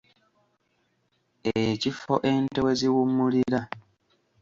[1.61, 3.59] Ekifo ente we ziwummulira.